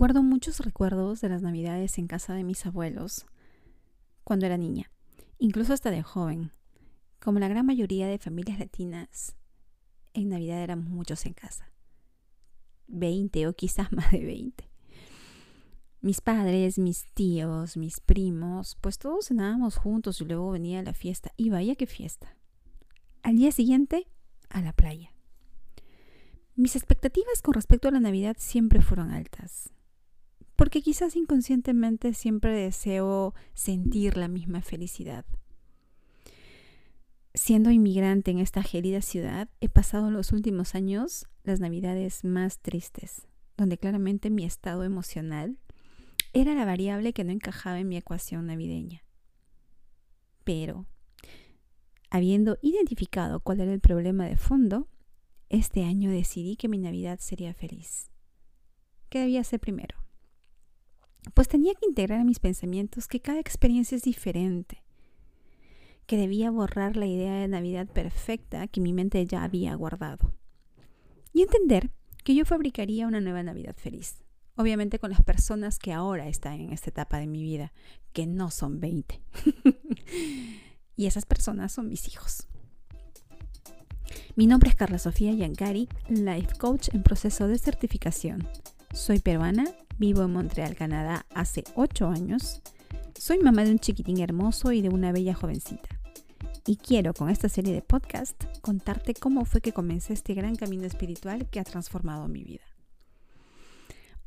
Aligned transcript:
Guardo 0.00 0.22
muchos 0.22 0.60
recuerdos 0.60 1.20
de 1.20 1.28
las 1.28 1.42
navidades 1.42 1.98
en 1.98 2.06
casa 2.06 2.32
de 2.32 2.42
mis 2.42 2.64
abuelos 2.64 3.26
cuando 4.24 4.46
era 4.46 4.56
niña, 4.56 4.90
incluso 5.36 5.74
hasta 5.74 5.90
de 5.90 6.02
joven. 6.02 6.52
Como 7.18 7.38
la 7.38 7.48
gran 7.48 7.66
mayoría 7.66 8.08
de 8.08 8.16
familias 8.16 8.58
latinas, 8.58 9.36
en 10.14 10.30
Navidad 10.30 10.62
éramos 10.62 10.88
muchos 10.88 11.26
en 11.26 11.34
casa. 11.34 11.70
20 12.86 13.46
o 13.46 13.52
quizás 13.52 13.92
más 13.92 14.10
de 14.10 14.24
20. 14.24 14.70
Mis 16.00 16.22
padres, 16.22 16.78
mis 16.78 17.04
tíos, 17.12 17.76
mis 17.76 18.00
primos, 18.00 18.78
pues 18.80 18.98
todos 18.98 19.26
cenábamos 19.26 19.76
juntos 19.76 20.18
y 20.22 20.24
luego 20.24 20.50
venía 20.50 20.82
la 20.82 20.94
fiesta. 20.94 21.30
Y 21.36 21.50
vaya 21.50 21.74
qué 21.74 21.84
fiesta. 21.84 22.38
Al 23.22 23.36
día 23.36 23.52
siguiente, 23.52 24.08
a 24.48 24.62
la 24.62 24.72
playa. 24.72 25.12
Mis 26.56 26.74
expectativas 26.74 27.42
con 27.42 27.52
respecto 27.52 27.88
a 27.88 27.90
la 27.90 28.00
Navidad 28.00 28.36
siempre 28.38 28.80
fueron 28.80 29.10
altas, 29.10 29.74
porque 30.60 30.82
quizás 30.82 31.16
inconscientemente 31.16 32.12
siempre 32.12 32.52
deseo 32.52 33.34
sentir 33.54 34.18
la 34.18 34.28
misma 34.28 34.60
felicidad. 34.60 35.24
Siendo 37.32 37.70
inmigrante 37.70 38.30
en 38.30 38.40
esta 38.40 38.62
gélida 38.62 39.00
ciudad, 39.00 39.48
he 39.62 39.70
pasado 39.70 40.10
los 40.10 40.32
últimos 40.32 40.74
años 40.74 41.26
las 41.44 41.60
navidades 41.60 42.24
más 42.24 42.58
tristes, 42.58 43.26
donde 43.56 43.78
claramente 43.78 44.28
mi 44.28 44.44
estado 44.44 44.84
emocional 44.84 45.58
era 46.34 46.54
la 46.54 46.66
variable 46.66 47.14
que 47.14 47.24
no 47.24 47.32
encajaba 47.32 47.80
en 47.80 47.88
mi 47.88 47.96
ecuación 47.96 48.48
navideña. 48.48 49.02
Pero, 50.44 50.84
habiendo 52.10 52.58
identificado 52.60 53.40
cuál 53.40 53.60
era 53.60 53.72
el 53.72 53.80
problema 53.80 54.26
de 54.26 54.36
fondo, 54.36 54.88
este 55.48 55.84
año 55.84 56.10
decidí 56.10 56.56
que 56.56 56.68
mi 56.68 56.76
Navidad 56.76 57.18
sería 57.18 57.54
feliz. 57.54 58.10
¿Qué 59.08 59.20
debía 59.20 59.40
hacer 59.40 59.58
primero? 59.58 59.99
Pues 61.34 61.48
tenía 61.48 61.74
que 61.74 61.86
integrar 61.86 62.20
a 62.20 62.24
mis 62.24 62.38
pensamientos 62.38 63.06
que 63.06 63.20
cada 63.20 63.40
experiencia 63.40 63.96
es 63.96 64.02
diferente 64.02 64.82
que 66.10 66.16
debía 66.16 66.50
borrar 66.50 66.96
la 66.96 67.06
idea 67.06 67.34
de 67.36 67.46
Navidad 67.46 67.86
perfecta 67.86 68.66
que 68.66 68.80
mi 68.80 68.92
mente 68.92 69.24
ya 69.26 69.44
había 69.44 69.72
guardado. 69.76 70.32
Y 71.32 71.42
entender 71.42 71.92
que 72.24 72.34
yo 72.34 72.44
fabricaría 72.44 73.06
una 73.06 73.20
nueva 73.20 73.44
Navidad 73.44 73.76
feliz. 73.76 74.16
Obviamente 74.56 74.98
con 74.98 75.10
las 75.10 75.22
personas 75.22 75.78
que 75.78 75.92
ahora 75.92 76.26
están 76.26 76.54
en 76.54 76.72
esta 76.72 76.90
etapa 76.90 77.18
de 77.18 77.28
mi 77.28 77.44
vida, 77.44 77.72
que 78.12 78.26
no 78.26 78.50
son 78.50 78.80
20. 78.80 79.22
y 80.96 81.06
esas 81.06 81.26
personas 81.26 81.70
son 81.70 81.88
mis 81.88 82.08
hijos. 82.08 82.48
Mi 84.34 84.48
nombre 84.48 84.70
es 84.70 84.74
Carla 84.74 84.98
Sofía 84.98 85.32
Yancari, 85.32 85.88
Life 86.08 86.56
Coach 86.58 86.88
en 86.92 87.04
proceso 87.04 87.46
de 87.46 87.56
certificación. 87.56 88.48
Soy 88.92 89.20
peruana, 89.20 89.64
vivo 90.00 90.24
en 90.24 90.32
Montreal, 90.32 90.74
Canadá 90.74 91.26
hace 91.34 91.62
8 91.76 92.08
años. 92.08 92.62
Soy 93.16 93.38
mamá 93.38 93.64
de 93.64 93.70
un 93.70 93.78
chiquitín 93.78 94.18
hermoso 94.18 94.72
y 94.72 94.82
de 94.82 94.88
una 94.88 95.12
bella 95.12 95.34
jovencita 95.34 96.00
y 96.66 96.76
quiero 96.76 97.14
con 97.14 97.30
esta 97.30 97.48
serie 97.48 97.72
de 97.72 97.82
podcast 97.82 98.44
contarte 98.60 99.14
cómo 99.14 99.44
fue 99.44 99.60
que 99.60 99.72
comencé 99.72 100.12
este 100.12 100.34
gran 100.34 100.56
camino 100.56 100.84
espiritual 100.84 101.48
que 101.50 101.60
ha 101.60 101.64
transformado 101.64 102.28
mi 102.28 102.44
vida. 102.44 102.64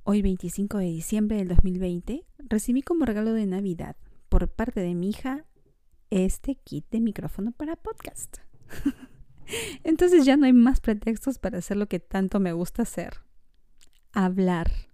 Hoy 0.03 0.21
25 0.21 0.77
de 0.77 0.85
diciembre 0.85 1.38
del 1.38 1.47
2020 1.47 2.25
recibí 2.38 2.81
como 2.81 3.05
regalo 3.05 3.33
de 3.33 3.45
Navidad 3.45 3.95
por 4.29 4.49
parte 4.49 4.81
de 4.81 4.94
mi 4.94 5.09
hija 5.09 5.45
este 6.09 6.55
kit 6.55 6.85
de 6.91 6.99
micrófono 6.99 7.51
para 7.51 7.75
podcast. 7.75 8.38
Entonces 9.83 10.25
ya 10.25 10.38
no 10.38 10.45
hay 10.45 10.53
más 10.53 10.81
pretextos 10.81 11.39
para 11.39 11.57
hacer 11.57 11.77
lo 11.77 11.88
que 11.88 11.99
tanto 11.99 12.39
me 12.39 12.53
gusta 12.53 12.83
hacer. 12.83 13.21
Hablar. 14.11 14.92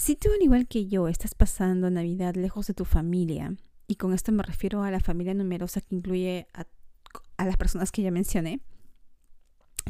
Si 0.00 0.16
tú 0.16 0.32
al 0.32 0.40
igual 0.40 0.66
que 0.66 0.86
yo 0.86 1.08
estás 1.08 1.34
pasando 1.34 1.90
Navidad 1.90 2.34
lejos 2.34 2.66
de 2.66 2.72
tu 2.72 2.86
familia, 2.86 3.54
y 3.86 3.96
con 3.96 4.14
esto 4.14 4.32
me 4.32 4.42
refiero 4.42 4.82
a 4.82 4.90
la 4.90 5.00
familia 5.00 5.34
numerosa 5.34 5.82
que 5.82 5.94
incluye 5.94 6.46
a, 6.54 7.44
las 7.44 7.58
personas 7.58 7.92
que 7.92 8.00
ya 8.00 8.10
mencioné, 8.10 8.62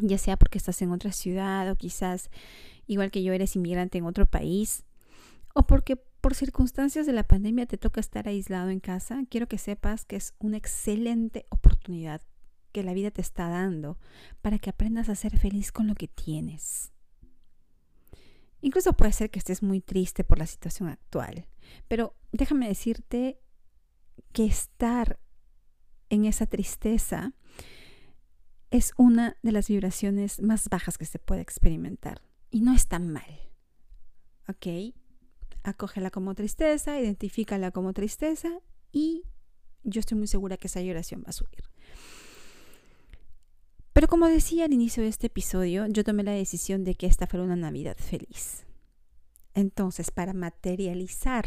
ya 0.03 0.19
sea 0.19 0.37
porque 0.37 0.59
estás 0.59 0.83
en 0.83 0.91
otra 0.91 1.13
ciudad 1.13 1.71
o 1.71 1.77
quizás 1.77 2.29
igual 2.89 3.13
que 3.13 3.23
yo 3.23 3.33
eres 3.33 3.55
inmigrante 3.55 3.99
en 3.99 4.05
otro 4.05 4.27
país 4.27 4.83
o 5.55 5.63
porque 5.63 5.95
por 5.95 6.35
circunstancias 6.35 7.07
de 7.07 7.13
la 7.13 7.23
pandemia 7.23 7.67
te 7.67 7.79
toca 7.79 8.01
estar 8.01 8.27
aislado 8.27 8.71
en 8.71 8.81
casa, 8.81 9.23
quiero 9.31 9.47
que 9.47 9.59
sepas 9.59 10.07
que 10.07 10.17
es 10.17 10.35
una 10.41 10.57
excelente 10.57 11.47
oportunidad 11.51 12.21
que 12.73 12.83
la 12.83 12.95
vida 12.95 13.13
te 13.13 13.21
está 13.21 13.49
dando 13.49 13.97
para 14.43 14.59
que 14.59 14.71
aprendas 14.71 15.09
a 15.09 15.15
ser 15.15 15.39
feliz 15.39 15.71
con 15.71 15.87
lo 15.87 15.95
que 15.95 16.09
tienes. 16.09 16.91
Incluso 18.61 18.93
puede 18.93 19.13
ser 19.13 19.31
que 19.31 19.39
estés 19.39 19.63
muy 19.63 19.81
triste 19.81 20.25
por 20.25 20.39
la 20.39 20.47
situación 20.47 20.89
actual, 20.89 21.47
pero 21.89 22.17
déjame 22.33 22.69
decirte 22.69 23.41
que 24.33 24.45
estar 24.45 25.19
en 26.09 26.25
esa 26.25 26.47
tristeza 26.47 27.35
es 28.71 28.93
una 28.97 29.37
de 29.43 29.53
las 29.53 29.69
vibraciones 29.69 30.41
más 30.41 30.69
bajas 30.69 30.99
que 30.99 31.07
se 31.07 31.19
puede 31.19 31.41
experimentar. 31.41 32.23
Y 32.51 32.61
no 32.61 32.75
está 32.75 32.99
mal. 32.99 33.41
¿Ok? 34.49 34.95
Acógela 35.63 36.11
como 36.11 36.35
tristeza, 36.35 37.01
identifícala 37.01 37.71
como 37.71 37.93
tristeza 37.93 38.49
y 38.93 39.25
yo 39.83 40.01
estoy 40.01 40.19
muy 40.19 40.27
segura 40.27 40.57
que 40.57 40.67
esa 40.69 40.81
vibración 40.81 41.23
va 41.23 41.31
a 41.31 41.33
subir. 41.33 41.65
Pero 43.93 44.09
como 44.09 44.27
decía 44.27 44.65
al 44.65 44.73
inicio 44.73 45.03
de 45.03 45.09
este 45.09 45.27
episodio, 45.27 45.87
yo 45.89 46.05
tomé 46.05 46.23
la 46.23 46.33
decisión 46.33 46.85
de 46.85 46.95
que 46.95 47.07
esta 47.07 47.27
fuera 47.27 47.45
una 47.45 47.57
Navidad 47.57 47.97
feliz. 47.99 48.65
Entonces, 49.55 50.11
para 50.11 50.33
materializar 50.33 51.47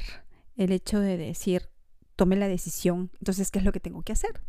el 0.56 0.72
hecho 0.72 1.00
de 1.00 1.18
decir, 1.18 1.70
tomé 2.16 2.36
la 2.36 2.48
decisión, 2.48 3.12
entonces, 3.20 3.50
¿qué 3.50 3.60
es 3.60 3.66
lo 3.66 3.72
que 3.72 3.80
tengo 3.80 4.02
que 4.02 4.12
hacer? 4.12 4.42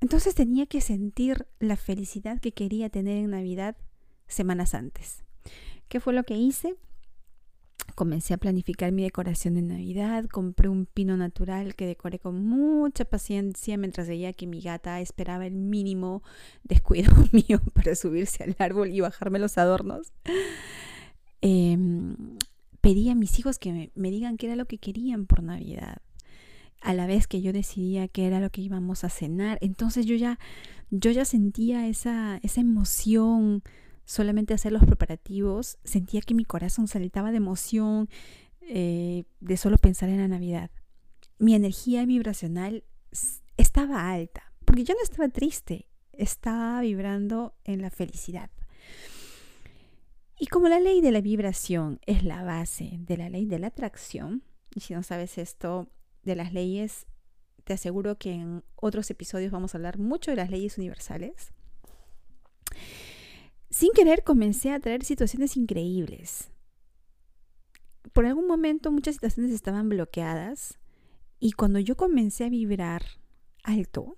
Entonces 0.00 0.34
tenía 0.34 0.66
que 0.66 0.80
sentir 0.80 1.46
la 1.58 1.76
felicidad 1.76 2.40
que 2.40 2.52
quería 2.52 2.90
tener 2.90 3.16
en 3.16 3.30
Navidad 3.30 3.76
semanas 4.28 4.74
antes. 4.74 5.24
¿Qué 5.88 6.00
fue 6.00 6.12
lo 6.12 6.24
que 6.24 6.36
hice? 6.36 6.76
Comencé 7.96 8.34
a 8.34 8.36
planificar 8.38 8.92
mi 8.92 9.02
decoración 9.02 9.54
de 9.54 9.62
Navidad, 9.62 10.26
compré 10.26 10.68
un 10.68 10.86
pino 10.86 11.16
natural 11.16 11.74
que 11.74 11.86
decoré 11.86 12.20
con 12.20 12.46
mucha 12.46 13.04
paciencia 13.04 13.76
mientras 13.76 14.06
veía 14.06 14.32
que 14.32 14.46
mi 14.46 14.60
gata 14.60 15.00
esperaba 15.00 15.46
el 15.46 15.54
mínimo 15.54 16.22
descuido 16.62 17.12
mío 17.32 17.60
para 17.74 17.96
subirse 17.96 18.44
al 18.44 18.54
árbol 18.60 18.90
y 18.90 19.00
bajarme 19.00 19.40
los 19.40 19.58
adornos. 19.58 20.12
Em, 21.40 22.38
pedí 22.80 23.10
a 23.10 23.16
mis 23.16 23.38
hijos 23.40 23.58
que 23.58 23.90
me 23.94 24.10
digan 24.12 24.36
qué 24.36 24.46
era 24.46 24.56
lo 24.56 24.66
que 24.66 24.78
querían 24.78 25.26
por 25.26 25.42
Navidad 25.42 26.02
a 26.86 26.94
la 26.94 27.06
vez 27.06 27.26
que 27.26 27.42
yo 27.42 27.52
decidía 27.52 28.08
qué 28.08 28.26
era 28.26 28.40
lo 28.40 28.50
que 28.50 28.60
íbamos 28.60 29.02
a 29.02 29.08
cenar. 29.08 29.58
Entonces 29.60 30.06
yo 30.06 30.14
ya, 30.14 30.38
yo 30.90 31.10
ya 31.10 31.24
sentía 31.24 31.88
esa, 31.88 32.38
esa 32.42 32.60
emoción 32.60 33.62
solamente 34.06 34.54
hacer 34.54 34.72
los 34.72 34.84
preparativos. 34.84 35.78
Sentía 35.84 36.22
que 36.22 36.34
mi 36.34 36.46
corazón 36.46 36.88
saltaba 36.88 37.30
de 37.30 37.36
emoción 37.36 38.08
eh, 38.62 39.24
de 39.40 39.56
solo 39.58 39.76
pensar 39.76 40.08
en 40.08 40.18
la 40.18 40.28
Navidad. 40.28 40.70
Mi 41.38 41.54
energía 41.54 42.06
vibracional 42.06 42.84
estaba 43.58 44.10
alta, 44.10 44.52
porque 44.64 44.84
yo 44.84 44.94
no 44.94 45.02
estaba 45.02 45.28
triste, 45.28 45.86
estaba 46.12 46.80
vibrando 46.80 47.54
en 47.64 47.82
la 47.82 47.90
felicidad. 47.90 48.50
Y 50.38 50.46
como 50.46 50.68
la 50.68 50.80
ley 50.80 51.00
de 51.00 51.12
la 51.12 51.20
vibración 51.20 52.00
es 52.06 52.24
la 52.24 52.42
base 52.42 52.96
de 52.98 53.16
la 53.16 53.28
ley 53.28 53.46
de 53.46 53.58
la 53.58 53.68
atracción, 53.68 54.42
y 54.74 54.80
si 54.80 54.94
no 54.94 55.02
sabes 55.02 55.38
esto, 55.38 55.88
de 56.22 56.36
las 56.36 56.52
leyes, 56.52 57.06
te 57.64 57.72
aseguro 57.72 58.18
que 58.18 58.32
en 58.32 58.64
otros 58.74 59.10
episodios 59.10 59.52
vamos 59.52 59.74
a 59.74 59.78
hablar 59.78 59.98
mucho 59.98 60.30
de 60.30 60.36
las 60.36 60.50
leyes 60.50 60.76
universales. 60.76 61.52
Sin 63.76 63.92
querer 63.92 64.24
comencé 64.24 64.72
a 64.72 64.80
traer 64.80 65.04
situaciones 65.04 65.54
increíbles. 65.54 66.50
Por 68.14 68.24
algún 68.24 68.46
momento 68.46 68.90
muchas 68.90 69.16
situaciones 69.16 69.52
estaban 69.52 69.90
bloqueadas 69.90 70.78
y 71.40 71.52
cuando 71.52 71.78
yo 71.78 71.94
comencé 71.94 72.44
a 72.44 72.48
vibrar 72.48 73.02
alto, 73.64 74.16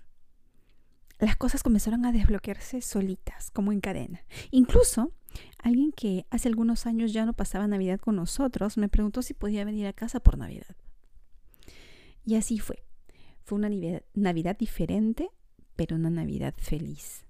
las 1.18 1.34
cosas 1.34 1.64
comenzaron 1.64 2.06
a 2.06 2.12
desbloquearse 2.12 2.80
solitas, 2.80 3.50
como 3.50 3.72
en 3.72 3.80
cadena. 3.80 4.20
Incluso 4.52 5.12
alguien 5.60 5.90
que 5.90 6.24
hace 6.30 6.46
algunos 6.46 6.86
años 6.86 7.12
ya 7.12 7.26
no 7.26 7.32
pasaba 7.32 7.66
Navidad 7.66 7.98
con 7.98 8.14
nosotros 8.14 8.78
me 8.78 8.88
preguntó 8.88 9.22
si 9.22 9.34
podía 9.34 9.64
venir 9.64 9.88
a 9.88 9.92
casa 9.92 10.20
por 10.20 10.38
Navidad. 10.38 10.76
Y 12.24 12.36
así 12.36 12.60
fue. 12.60 12.84
Fue 13.42 13.58
una 13.58 13.70
Navidad 14.14 14.56
diferente, 14.56 15.30
pero 15.74 15.96
una 15.96 16.10
Navidad 16.10 16.54
feliz. 16.58 17.24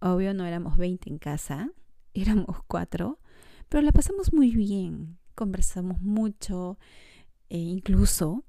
Obvio, 0.00 0.34
no 0.34 0.44
éramos 0.44 0.76
20 0.76 1.10
en 1.10 1.18
casa, 1.18 1.70
éramos 2.14 2.58
cuatro, 2.66 3.18
pero 3.68 3.82
la 3.82 3.92
pasamos 3.92 4.32
muy 4.32 4.50
bien. 4.50 5.18
Conversamos 5.34 6.00
mucho, 6.00 6.78
e 7.48 7.58
incluso 7.58 8.44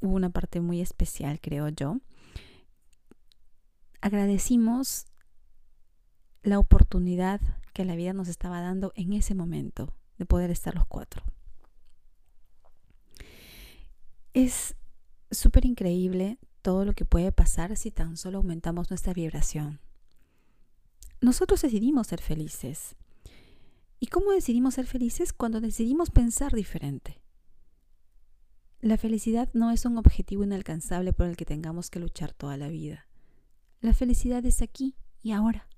hubo 0.00 0.14
una 0.14 0.30
parte 0.30 0.60
muy 0.60 0.80
especial, 0.80 1.40
creo 1.40 1.68
yo. 1.68 1.98
Agradecimos 4.00 5.06
la 6.42 6.58
oportunidad 6.58 7.40
que 7.72 7.84
la 7.84 7.96
vida 7.96 8.12
nos 8.12 8.28
estaba 8.28 8.60
dando 8.60 8.92
en 8.94 9.12
ese 9.12 9.34
momento 9.34 9.94
de 10.18 10.26
poder 10.26 10.50
estar 10.50 10.74
los 10.74 10.86
cuatro. 10.86 11.22
Es 14.34 14.76
súper 15.30 15.64
increíble 15.64 16.38
todo 16.62 16.84
lo 16.84 16.92
que 16.92 17.04
puede 17.04 17.32
pasar 17.32 17.76
si 17.76 17.90
tan 17.90 18.16
solo 18.16 18.38
aumentamos 18.38 18.90
nuestra 18.90 19.12
vibración. 19.12 19.80
Nosotros 21.20 21.62
decidimos 21.62 22.06
ser 22.06 22.20
felices. 22.20 22.94
¿Y 23.98 24.06
cómo 24.06 24.30
decidimos 24.30 24.74
ser 24.74 24.86
felices? 24.86 25.32
Cuando 25.32 25.60
decidimos 25.60 26.10
pensar 26.10 26.52
diferente. 26.52 27.20
La 28.80 28.96
felicidad 28.96 29.48
no 29.52 29.72
es 29.72 29.84
un 29.84 29.98
objetivo 29.98 30.44
inalcanzable 30.44 31.12
por 31.12 31.26
el 31.26 31.36
que 31.36 31.44
tengamos 31.44 31.90
que 31.90 31.98
luchar 31.98 32.32
toda 32.32 32.56
la 32.56 32.68
vida. 32.68 33.08
La 33.80 33.92
felicidad 33.92 34.44
es 34.46 34.62
aquí 34.62 34.94
y 35.20 35.32
ahora. 35.32 35.68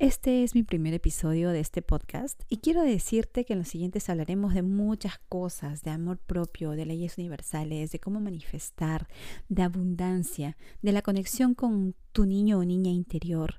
Este 0.00 0.44
es 0.44 0.54
mi 0.54 0.62
primer 0.62 0.94
episodio 0.94 1.50
de 1.50 1.58
este 1.58 1.82
podcast 1.82 2.40
y 2.48 2.58
quiero 2.58 2.82
decirte 2.82 3.44
que 3.44 3.54
en 3.54 3.58
los 3.58 3.66
siguientes 3.66 4.08
hablaremos 4.08 4.54
de 4.54 4.62
muchas 4.62 5.18
cosas, 5.28 5.82
de 5.82 5.90
amor 5.90 6.18
propio, 6.18 6.70
de 6.70 6.86
leyes 6.86 7.18
universales, 7.18 7.90
de 7.90 7.98
cómo 7.98 8.20
manifestar, 8.20 9.08
de 9.48 9.64
abundancia, 9.64 10.56
de 10.82 10.92
la 10.92 11.02
conexión 11.02 11.54
con 11.54 11.96
tu 12.12 12.26
niño 12.26 12.60
o 12.60 12.64
niña 12.64 12.92
interior, 12.92 13.56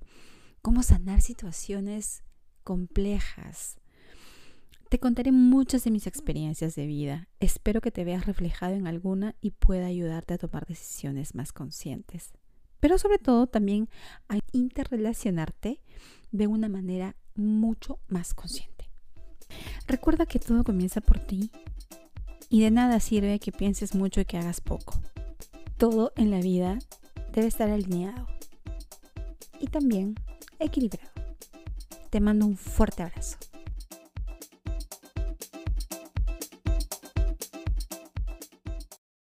cómo 0.61 0.81
sanar 0.81 1.19
situaciones 1.19 2.23
complejas. 2.63 3.75
Te 4.87 4.97
contaré 4.97 5.33
muchas 5.33 5.83
de 5.83 5.91
mis 5.91 6.07
experiencias 6.07 6.73
de 6.73 6.85
vida. 6.85 7.27
Espero 7.41 7.81
que 7.81 7.91
te 7.91 8.05
veas 8.05 8.25
reflejado 8.25 8.75
en 8.75 8.87
alguna 8.87 9.35
y 9.41 9.51
pueda 9.51 9.87
ayudarte 9.87 10.35
a 10.35 10.37
tomar 10.37 10.65
decisiones 10.65 11.35
más 11.35 11.51
conscientes. 11.51 12.31
Pero 12.79 12.97
sobre 12.97 13.17
todo 13.17 13.47
también 13.47 13.89
a 14.29 14.39
interrelacionarte 14.53 15.81
de 16.31 16.47
una 16.47 16.69
manera 16.69 17.15
mucho 17.35 17.99
más 18.07 18.33
consciente. 18.33 18.89
Recuerda 19.87 20.25
que 20.25 20.39
todo 20.39 20.63
comienza 20.63 21.01
por 21.01 21.19
ti 21.19 21.51
y 22.49 22.61
de 22.61 22.71
nada 22.71 22.99
sirve 22.99 23.39
que 23.39 23.51
pienses 23.51 23.95
mucho 23.95 24.21
y 24.21 24.25
que 24.25 24.37
hagas 24.37 24.61
poco. 24.61 24.99
Todo 25.77 26.11
en 26.15 26.31
la 26.31 26.41
vida 26.41 26.79
debe 27.33 27.47
estar 27.47 27.69
alineado 27.69 28.27
y 29.59 29.67
también 29.67 30.15
equilibrado. 30.59 31.09
Te 32.09 32.19
mando 32.19 32.45
un 32.45 32.57
fuerte 32.57 33.03
abrazo. 33.03 33.37